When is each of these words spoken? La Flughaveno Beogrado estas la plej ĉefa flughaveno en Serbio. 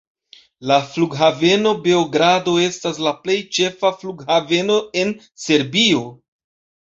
La 0.69 0.75
Flughaveno 0.93 1.73
Beogrado 1.83 2.55
estas 2.69 2.97
la 3.07 3.13
plej 3.27 3.35
ĉefa 3.57 3.91
flughaveno 3.99 4.79
en 5.03 5.11
Serbio. 5.45 6.01